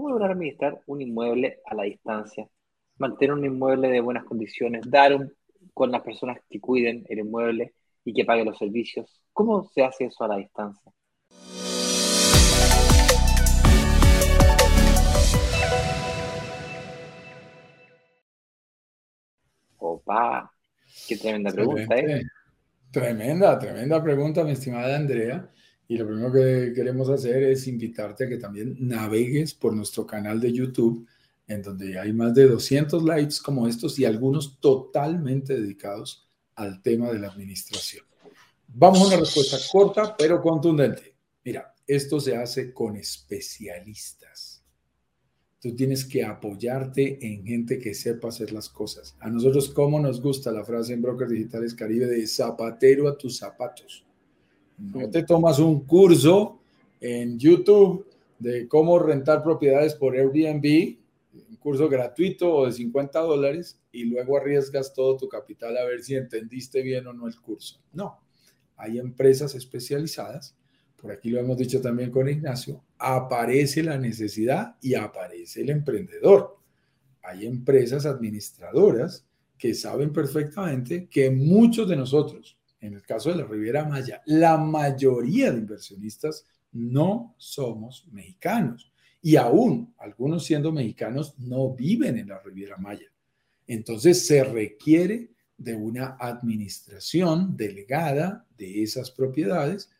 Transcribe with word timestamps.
¿cómo 0.00 0.12
lograr 0.12 0.30
administrar 0.30 0.80
un 0.86 1.02
inmueble 1.02 1.60
a 1.66 1.74
la 1.74 1.82
distancia? 1.82 2.48
Mantener 2.96 3.34
un 3.34 3.44
inmueble 3.44 3.88
de 3.88 4.00
buenas 4.00 4.24
condiciones, 4.24 4.80
dar 4.90 5.30
con 5.74 5.90
las 5.92 6.00
personas 6.00 6.38
que 6.48 6.58
cuiden 6.58 7.04
el 7.10 7.18
inmueble 7.18 7.74
y 8.02 8.14
que 8.14 8.24
paguen 8.24 8.46
los 8.46 8.56
servicios. 8.56 9.22
¿Cómo 9.34 9.62
se 9.62 9.84
hace 9.84 10.06
eso 10.06 10.24
a 10.24 10.28
la 10.28 10.36
distancia? 10.38 10.90
Opa, 19.76 20.50
qué 21.06 21.16
tremenda 21.18 21.52
pregunta, 21.52 21.98
¿eh? 21.98 22.22
Tremenda, 22.90 23.58
tremenda 23.58 24.02
pregunta, 24.02 24.44
mi 24.44 24.52
estimada 24.52 24.96
Andrea. 24.96 25.46
Y 25.90 25.96
lo 25.96 26.06
primero 26.06 26.32
que 26.32 26.72
queremos 26.72 27.08
hacer 27.08 27.42
es 27.42 27.66
invitarte 27.66 28.22
a 28.22 28.28
que 28.28 28.36
también 28.36 28.76
navegues 28.78 29.54
por 29.54 29.74
nuestro 29.74 30.06
canal 30.06 30.38
de 30.38 30.52
YouTube, 30.52 31.04
en 31.48 31.62
donde 31.62 31.98
hay 31.98 32.12
más 32.12 32.32
de 32.32 32.46
200 32.46 33.02
likes 33.02 33.34
como 33.42 33.66
estos 33.66 33.98
y 33.98 34.04
algunos 34.04 34.60
totalmente 34.60 35.60
dedicados 35.60 36.28
al 36.54 36.80
tema 36.80 37.10
de 37.10 37.18
la 37.18 37.26
administración. 37.26 38.04
Vamos 38.68 39.00
a 39.00 39.06
una 39.08 39.16
respuesta 39.16 39.56
corta 39.72 40.16
pero 40.16 40.40
contundente. 40.40 41.12
Mira, 41.44 41.74
esto 41.84 42.20
se 42.20 42.36
hace 42.36 42.72
con 42.72 42.96
especialistas. 42.96 44.62
Tú 45.58 45.74
tienes 45.74 46.04
que 46.04 46.22
apoyarte 46.22 47.18
en 47.20 47.44
gente 47.44 47.80
que 47.80 47.94
sepa 47.94 48.28
hacer 48.28 48.52
las 48.52 48.68
cosas. 48.68 49.16
A 49.18 49.28
nosotros, 49.28 49.68
¿cómo 49.70 49.98
nos 49.98 50.22
gusta 50.22 50.52
la 50.52 50.64
frase 50.64 50.92
en 50.92 51.02
Brokers 51.02 51.32
Digitales 51.32 51.74
Caribe 51.74 52.06
de 52.06 52.28
zapatero 52.28 53.08
a 53.08 53.18
tus 53.18 53.38
zapatos? 53.38 54.04
No 54.80 55.10
te 55.10 55.22
tomas 55.24 55.58
un 55.58 55.84
curso 55.84 56.58
en 57.00 57.38
YouTube 57.38 58.06
de 58.38 58.66
cómo 58.66 58.98
rentar 58.98 59.42
propiedades 59.42 59.94
por 59.94 60.16
Airbnb, 60.16 60.96
un 61.50 61.56
curso 61.56 61.88
gratuito 61.88 62.52
o 62.52 62.66
de 62.66 62.72
50 62.72 63.20
dólares, 63.20 63.78
y 63.92 64.04
luego 64.04 64.38
arriesgas 64.38 64.94
todo 64.94 65.16
tu 65.18 65.28
capital 65.28 65.76
a 65.76 65.84
ver 65.84 66.02
si 66.02 66.14
entendiste 66.14 66.82
bien 66.82 67.06
o 67.06 67.12
no 67.12 67.28
el 67.28 67.38
curso. 67.40 67.80
No, 67.92 68.20
hay 68.76 68.98
empresas 68.98 69.54
especializadas, 69.54 70.56
por 70.96 71.12
aquí 71.12 71.30
lo 71.30 71.40
hemos 71.40 71.58
dicho 71.58 71.80
también 71.80 72.10
con 72.10 72.28
Ignacio, 72.28 72.82
aparece 72.98 73.82
la 73.82 73.98
necesidad 73.98 74.76
y 74.80 74.94
aparece 74.94 75.60
el 75.60 75.70
emprendedor. 75.70 76.56
Hay 77.22 77.46
empresas 77.46 78.06
administradoras 78.06 79.26
que 79.58 79.74
saben 79.74 80.12
perfectamente 80.12 81.06
que 81.08 81.30
muchos 81.30 81.86
de 81.88 81.96
nosotros, 81.96 82.56
en 82.80 82.94
el 82.94 83.02
caso 83.02 83.30
de 83.30 83.36
la 83.36 83.44
Riviera 83.44 83.84
Maya, 83.84 84.22
la 84.26 84.56
mayoría 84.56 85.52
de 85.52 85.58
inversionistas 85.58 86.46
no 86.72 87.34
somos 87.36 88.06
mexicanos. 88.10 88.92
Y 89.22 89.36
aún 89.36 89.94
algunos 89.98 90.44
siendo 90.44 90.72
mexicanos 90.72 91.34
no 91.38 91.74
viven 91.74 92.18
en 92.18 92.28
la 92.28 92.38
Riviera 92.40 92.76
Maya. 92.78 93.06
Entonces 93.66 94.26
se 94.26 94.42
requiere 94.44 95.30
de 95.58 95.74
una 95.74 96.16
administración 96.18 97.54
delegada 97.54 98.46
de 98.56 98.82
esas 98.82 99.10
propiedades, 99.10 99.90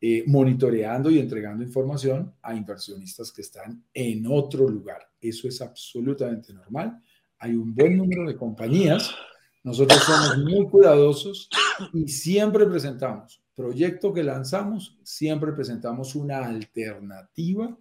eh, 0.00 0.22
monitoreando 0.26 1.10
y 1.10 1.18
entregando 1.18 1.64
información 1.64 2.32
a 2.42 2.54
inversionistas 2.54 3.32
que 3.32 3.42
están 3.42 3.84
en 3.92 4.24
otro 4.26 4.68
lugar. 4.68 5.10
Eso 5.20 5.48
es 5.48 5.60
absolutamente 5.60 6.54
normal. 6.54 7.02
Hay 7.40 7.54
un 7.54 7.74
buen 7.74 7.96
número 7.96 8.26
de 8.26 8.36
compañías 8.36 9.10
nosotros 9.62 10.02
somos 10.04 10.38
muy 10.38 10.66
cuidadosos 10.68 11.48
y 11.92 12.08
siempre 12.08 12.66
presentamos, 12.66 13.42
proyecto 13.54 14.12
que 14.12 14.22
lanzamos, 14.22 14.98
siempre 15.02 15.52
presentamos 15.52 16.14
una 16.14 16.44
alternativa 16.44 17.76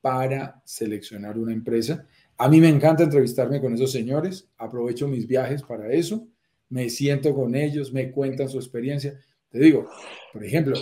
para 0.00 0.62
seleccionar 0.64 1.38
una 1.38 1.52
empresa. 1.52 2.06
A 2.36 2.48
mí 2.48 2.60
me 2.60 2.68
encanta 2.68 3.04
entrevistarme 3.04 3.60
con 3.60 3.74
esos 3.74 3.92
señores, 3.92 4.48
aprovecho 4.58 5.08
mis 5.08 5.26
viajes 5.26 5.62
para 5.62 5.92
eso, 5.92 6.26
me 6.68 6.90
siento 6.90 7.34
con 7.34 7.54
ellos, 7.54 7.92
me 7.92 8.10
cuentan 8.10 8.48
su 8.48 8.58
experiencia. 8.58 9.18
Te 9.50 9.58
digo, 9.60 9.88
por 10.32 10.44
ejemplo, 10.44 10.76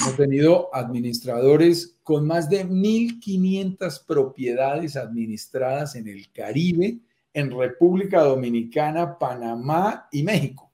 hemos 0.00 0.16
tenido 0.16 0.74
administradores 0.74 1.96
con 2.02 2.26
más 2.26 2.50
de 2.50 2.66
1.500 2.66 4.04
propiedades 4.04 4.96
administradas 4.96 5.94
en 5.94 6.08
el 6.08 6.30
Caribe 6.32 6.98
en 7.32 7.50
República 7.50 8.22
Dominicana, 8.22 9.18
Panamá 9.18 10.08
y 10.10 10.22
México. 10.22 10.65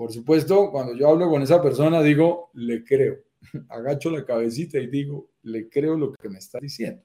Por 0.00 0.10
supuesto, 0.10 0.70
cuando 0.70 0.96
yo 0.96 1.10
hablo 1.10 1.28
con 1.28 1.42
esa 1.42 1.60
persona, 1.60 2.02
digo, 2.02 2.48
le 2.54 2.82
creo. 2.82 3.18
Agacho 3.68 4.08
la 4.08 4.24
cabecita 4.24 4.78
y 4.78 4.86
digo, 4.86 5.28
le 5.42 5.68
creo 5.68 5.94
lo 5.94 6.14
que 6.14 6.30
me 6.30 6.38
está 6.38 6.58
diciendo. 6.58 7.02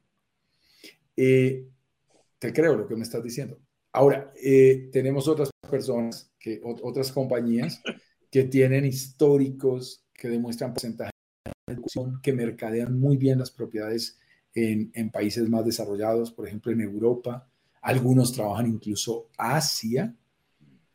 Eh, 1.18 1.68
te 2.40 2.54
creo 2.54 2.78
lo 2.78 2.88
que 2.88 2.96
me 2.96 3.04
estás 3.04 3.22
diciendo. 3.22 3.60
Ahora, 3.92 4.32
eh, 4.42 4.88
tenemos 4.94 5.28
otras 5.28 5.50
personas, 5.70 6.32
que, 6.40 6.62
otras 6.64 7.12
compañías 7.12 7.82
que 8.32 8.46
tienen 8.46 8.86
históricos 8.86 10.06
que 10.14 10.30
demuestran 10.30 10.72
porcentaje 10.72 11.12
de 11.68 11.78
que 12.24 12.32
mercadean 12.32 12.98
muy 12.98 13.18
bien 13.18 13.40
las 13.40 13.52
propiedades 13.52 14.18
en, 14.54 14.90
en 14.94 15.12
países 15.12 15.50
más 15.50 15.66
desarrollados, 15.66 16.32
por 16.32 16.48
ejemplo, 16.48 16.72
en 16.72 16.80
Europa, 16.80 17.46
algunos 17.82 18.32
trabajan 18.32 18.68
incluso 18.68 19.32
Asia. 19.38 20.16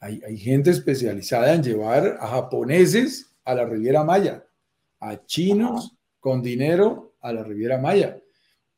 Hay, 0.00 0.38
gente 0.38 0.70
especializada 0.70 1.54
en 1.54 1.62
llevar 1.62 2.16
a 2.20 2.26
japoneses 2.28 3.34
a 3.44 3.54
la 3.54 3.66
Riviera 3.66 4.02
Maya, 4.02 4.46
a 4.98 5.24
chinos 5.26 5.94
con 6.18 6.42
dinero 6.42 7.16
a 7.20 7.32
la 7.34 7.44
Riviera 7.44 7.78
Maya 7.78 8.18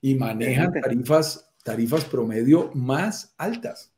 y 0.00 0.16
manejan 0.16 0.72
tarifas, 0.72 1.54
tarifas 1.62 2.04
promedio 2.06 2.72
más 2.74 3.34
altas 3.38 3.94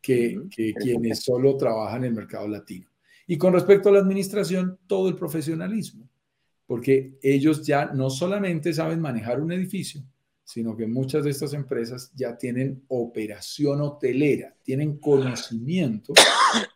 que, 0.00 0.40
que 0.50 0.72
quienes 0.72 1.22
solo 1.22 1.58
trabajan 1.58 2.04
en 2.04 2.10
el 2.10 2.14
mercado 2.14 2.48
latino. 2.48 2.88
Y 3.26 3.36
con 3.36 3.52
respecto 3.52 3.90
a 3.90 3.92
la 3.92 3.98
administración, 3.98 4.78
todo 4.86 5.10
el 5.10 5.16
profesionalismo, 5.16 6.08
porque 6.64 7.18
ellos 7.22 7.66
ya 7.66 7.86
no 7.86 8.08
solamente 8.08 8.72
saben 8.72 9.00
manejar 9.00 9.40
un 9.40 9.52
edificio, 9.52 10.02
sino 10.46 10.76
que 10.76 10.86
muchas 10.86 11.24
de 11.24 11.30
estas 11.30 11.52
empresas 11.54 12.12
ya 12.14 12.38
tienen 12.38 12.84
operación 12.86 13.80
hotelera, 13.80 14.54
tienen 14.62 14.96
conocimiento 14.98 16.14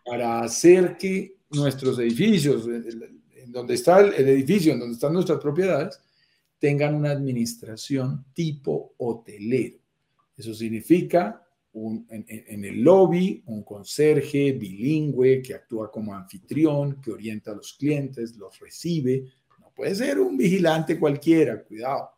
para 0.04 0.40
hacer 0.40 0.96
que 0.98 1.36
nuestros 1.52 1.96
edificios, 2.00 2.66
en 2.66 3.52
donde 3.52 3.74
está 3.74 4.00
el 4.00 4.28
edificio, 4.28 4.72
en 4.72 4.80
donde 4.80 4.94
están 4.94 5.12
nuestras 5.12 5.38
propiedades, 5.38 6.00
tengan 6.58 6.96
una 6.96 7.12
administración 7.12 8.24
tipo 8.34 8.94
hotelero. 8.98 9.78
Eso 10.36 10.52
significa 10.52 11.40
en, 11.72 12.64
el 12.64 12.82
lobby 12.82 13.40
un 13.46 13.62
conserje 13.62 14.50
bilingüe 14.50 15.42
que 15.42 15.54
actúa 15.54 15.92
como 15.92 16.12
anfitrión, 16.12 17.00
que 17.00 17.12
orienta 17.12 17.52
a 17.52 17.54
los 17.54 17.74
clientes, 17.74 18.34
los 18.34 18.58
recibe. 18.58 19.26
No 19.60 19.70
puede 19.72 19.94
ser 19.94 20.18
un 20.18 20.36
vigilante 20.36 20.98
cualquiera, 20.98 21.62
cuidado 21.62 22.10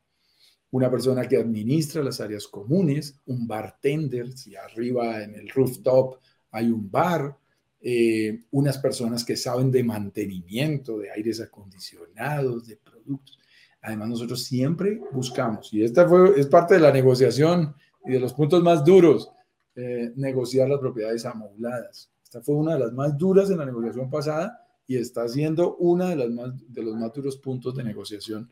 una 0.73 0.91
persona 0.91 1.29
que 1.29 1.37
administra 1.37 2.03
las 2.03 2.21
áreas 2.21 2.49
comunes, 2.49 3.21
un 3.27 3.47
bartender, 3.47 4.33
si 4.33 4.57
arriba 4.57 5.23
en 5.23 5.35
el 5.35 5.49
rooftop 5.51 6.17
hay 6.51 6.71
un 6.71 6.91
bar, 6.91 7.37
eh, 7.81 8.45
unas 8.53 8.79
personas 8.79 9.25
que 9.25 9.37
saben 9.37 9.71
de 9.71 9.85
mantenimiento, 9.85 10.99
de 10.99 11.11
aires 11.11 11.41
acondicionados, 11.41 12.67
de 12.67 12.77
productos. 12.77 13.39
Además, 13.83 14.09
nosotros 14.11 14.45
siempre 14.45 15.01
buscamos, 15.13 15.73
y 15.75 15.83
esta 15.83 16.09
fue, 16.09 16.39
es 16.39 16.47
parte 16.47 16.75
de 16.75 16.81
la 16.81 16.93
negociación 16.93 17.75
y 18.07 18.13
de 18.13 18.21
los 18.21 18.33
puntos 18.33 18.63
más 18.63 18.85
duros, 18.85 19.31
eh, 19.75 20.13
negociar 20.17 20.69
las 20.69 20.79
propiedades 20.79 21.27
amobladas. 21.27 22.11
Esta 22.23 22.41
fue 22.41 22.55
una 22.55 22.75
de 22.75 22.81
las 22.81 22.93
más 22.93 23.19
duras 23.19 23.51
en 23.51 23.59
la 23.59 23.67
negociación 23.67 24.09
pasada 24.09 24.67
y 24.87 24.97
está 24.97 25.29
siendo 25.29 25.77
una 25.77 26.11
de, 26.11 26.17
las 26.17 26.31
más, 26.31 26.51
de 26.67 26.83
los 26.83 26.95
más 26.95 27.13
duros 27.13 27.37
puntos 27.37 27.75
de 27.75 27.85
negociación 27.85 28.51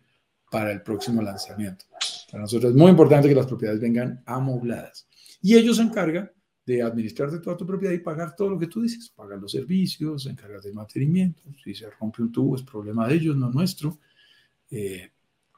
para 0.50 0.72
el 0.72 0.82
próximo 0.82 1.22
lanzamiento. 1.22 1.86
Para 2.30 2.42
nosotros 2.42 2.70
es 2.70 2.76
muy 2.76 2.90
importante 2.90 3.28
que 3.28 3.34
las 3.34 3.46
propiedades 3.46 3.80
vengan 3.80 4.22
amobladas. 4.26 5.08
Y 5.42 5.56
ellos 5.56 5.78
se 5.78 5.82
encargan 5.82 6.30
de 6.64 6.82
administrarte 6.82 7.40
toda 7.40 7.56
tu 7.56 7.66
propiedad 7.66 7.92
y 7.92 7.98
pagar 7.98 8.36
todo 8.36 8.50
lo 8.50 8.58
que 8.58 8.68
tú 8.68 8.82
dices. 8.82 9.10
Pagar 9.10 9.38
los 9.38 9.52
servicios, 9.52 10.22
se 10.24 10.30
encargan 10.30 10.60
del 10.60 10.74
mantenimiento. 10.74 11.42
Si 11.64 11.74
se 11.74 11.90
rompe 11.90 12.22
un 12.22 12.30
tubo 12.30 12.54
es 12.56 12.62
problema 12.62 13.08
de 13.08 13.14
ellos, 13.14 13.36
no 13.36 13.50
nuestro. 13.50 13.98
Eh, 14.70 15.10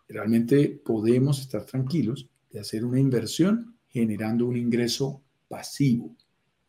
realmente 0.09 0.81
podemos 0.85 1.41
estar 1.41 1.65
tranquilos 1.65 2.29
de 2.51 2.61
hacer 2.61 2.85
una 2.85 3.01
inversión 3.01 3.77
generando 3.89 4.47
un 4.47 4.57
ingreso 4.57 5.23
pasivo. 5.49 6.17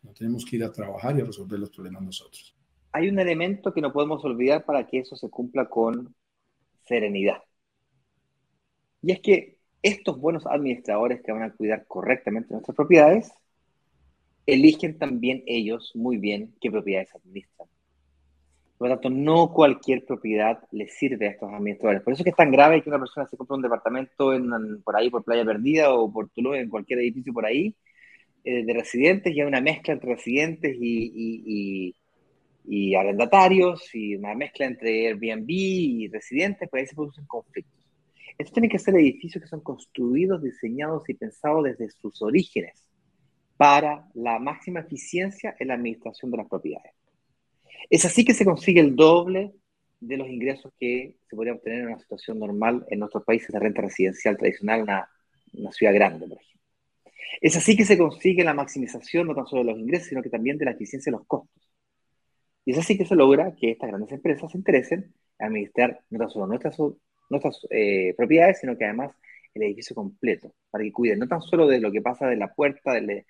No 0.02 0.12
tenemos 0.12 0.44
que 0.44 0.58
ir 0.58 0.64
a 0.64 0.72
trabajar 0.72 1.18
y 1.18 1.22
a 1.22 1.26
resolver 1.26 1.60
los 1.60 1.70
problemas 1.70 2.04
nosotros. 2.04 2.54
Hay 2.92 3.08
un 3.08 3.18
elemento 3.20 3.74
que 3.74 3.82
no 3.82 3.94
podemos 3.94 4.24
olvidar 4.26 4.66
para 4.66 4.86
que 4.86 5.00
eso 5.00 5.16
se 5.16 5.30
cumpla 5.30 5.70
con 5.70 6.14
serenidad. 6.86 7.38
Y 9.02 9.12
es 9.14 9.20
que 9.22 9.53
estos 9.84 10.20
buenos 10.20 10.48
administradores 10.48 11.22
que 11.22 11.32
van 11.32 11.44
a 11.44 11.52
cuidar 11.52 11.86
correctamente 11.88 12.54
nuestras 12.54 12.76
propiedades, 12.76 13.32
eligen 14.46 14.98
también 14.98 15.44
ellos 15.46 15.92
muy 15.94 16.18
bien 16.18 16.56
qué 16.60 16.72
propiedades 16.72 17.14
administran. 17.16 17.68
Por 18.78 18.90
lo 18.90 18.96
tanto, 18.96 19.10
no 19.10 19.54
cualquier 19.54 20.04
propiedad 20.06 20.60
le 20.72 20.88
sirve 20.88 21.28
a 21.28 21.32
estos 21.32 21.54
administradores. 21.54 22.02
Por 22.02 22.14
eso 22.14 22.22
es 22.22 22.24
que 22.26 22.30
es 22.32 22.36
tan 22.36 22.52
grave 22.52 22.82
que 22.82 22.90
una 22.90 23.00
persona 23.00 23.28
se 23.28 23.38
compre 23.38 23.56
un 23.56 23.62
departamento 23.62 24.34
en, 24.34 24.82
por 24.84 24.96
ahí, 24.96 25.10
por 25.10 25.24
Playa 25.24 25.46
Perdida 25.46 25.94
o 25.94 26.12
por 26.12 26.30
Tulum, 26.30 26.56
en 26.56 26.70
cualquier 26.70 27.00
edificio 27.00 27.32
por 27.32 27.46
ahí, 27.46 27.76
eh, 28.44 28.66
de 28.66 28.74
residentes, 28.74 29.34
y 29.34 29.40
hay 29.40 29.48
una 29.48 29.62
mezcla 29.62 29.94
entre 29.94 30.16
residentes 30.16 30.76
y, 30.80 31.94
y, 32.66 32.96
arrendatarios, 32.96 33.94
y 33.94 34.16
una 34.16 34.36
mezcla 34.36 34.66
entre 34.66 35.08
Airbnb 35.08 35.50
y 35.50 36.08
residentes, 36.10 36.70
pues 36.70 36.82
ahí 36.82 36.88
se 36.88 36.96
producen 36.96 37.26
conflictos. 37.26 37.83
Estos 38.38 38.54
tienen 38.54 38.70
que 38.70 38.80
ser 38.80 38.96
edificios 38.96 39.42
que 39.42 39.50
son 39.50 39.62
construidos, 39.62 40.42
diseñados 40.42 41.08
y 41.10 41.14
pensados 41.14 41.64
desde 41.64 41.90
sus 41.90 42.22
orígenes 42.22 42.84
para 43.58 44.10
la 44.14 44.40
máxima 44.40 44.82
eficiencia 44.82 45.56
en 45.60 45.68
la 45.68 45.76
administración 45.76 46.32
de 46.32 46.38
las 46.38 46.48
propiedades. 46.48 46.94
Es 47.90 48.06
así 48.06 48.26
que 48.26 48.34
se 48.34 48.46
consigue 48.46 48.82
el 48.82 48.96
doble 48.96 49.54
de 50.00 50.18
los 50.18 50.28
ingresos 50.28 50.74
que 50.80 51.16
se 51.30 51.36
podrían 51.36 51.58
obtener 51.58 51.82
en 51.82 51.88
una 51.88 52.00
situación 52.00 52.40
normal 52.40 52.86
en 52.90 53.00
nuestros 53.00 53.24
países 53.24 53.50
de 53.50 53.60
renta 53.60 53.82
residencial 53.82 54.38
tradicional, 54.38 54.82
una, 54.82 55.10
una 55.54 55.72
ciudad 55.72 55.94
grande, 55.94 56.28
por 56.28 56.38
ejemplo. 56.42 56.54
Es 57.42 57.56
así 57.56 57.76
que 57.76 57.86
se 57.86 57.98
consigue 57.98 58.44
la 58.44 58.54
maximización 58.54 59.28
no 59.28 59.36
tan 59.36 59.46
solo 59.48 59.64
de 59.64 59.72
los 59.72 59.80
ingresos, 59.80 60.08
sino 60.08 60.22
que 60.22 60.30
también 60.30 60.58
de 60.58 60.66
la 60.66 60.72
eficiencia 60.72 61.12
de 61.12 61.18
los 61.18 61.28
costos. 61.28 61.72
Y 62.66 62.72
es 62.72 62.78
así 62.78 62.98
que 62.98 63.06
se 63.06 63.16
logra 63.16 63.56
que 63.56 63.72
estas 63.72 63.90
grandes 63.90 64.12
empresas 64.12 64.52
se 64.52 64.58
interesen 64.58 65.14
en 65.40 65.48
administrar 65.48 66.02
no 66.10 66.20
tan 66.20 66.30
solo 66.30 66.48
nuestras, 66.48 66.78
nuestras 67.30 67.60
eh, 67.70 68.14
propiedades, 68.18 68.60
sino 68.60 68.78
que 68.78 68.86
además 68.86 69.16
el 69.54 69.64
edificio 69.64 69.96
completo, 69.96 70.54
para 70.72 70.84
que 70.84 70.92
cuiden 70.92 71.20
no 71.20 71.28
tan 71.28 71.42
solo 71.42 71.68
de 71.68 71.80
lo 71.80 71.92
que 71.92 72.02
pasa 72.02 72.28
de 72.28 72.38
la 72.38 72.54
puerta 72.54 72.94
de, 72.94 73.26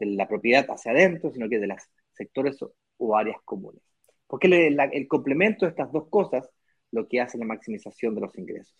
la 0.00 0.28
propiedad 0.28 0.66
hacia 0.70 0.92
adentro, 0.92 1.30
sino 1.32 1.48
que 1.48 1.58
de 1.58 1.66
los 1.68 1.82
sectores 2.12 2.58
o 2.98 3.16
áreas 3.16 3.38
comunes. 3.44 3.82
Porque 4.26 4.48
el 4.48 5.08
complemento 5.08 5.64
de 5.64 5.70
estas 5.70 5.90
dos 5.92 6.08
cosas 6.10 6.48
lo 6.90 7.08
que 7.08 7.20
hace 7.20 7.38
la 7.38 7.46
maximización 7.46 8.14
de 8.14 8.20
los 8.22 8.36
ingresos. 8.38 8.74